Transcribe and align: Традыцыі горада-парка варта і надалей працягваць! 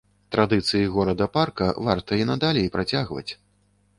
Традыцыі 0.35 0.87
горада-парка 0.95 1.67
варта 1.87 2.11
і 2.21 2.27
надалей 2.31 2.67
працягваць! 2.79 3.29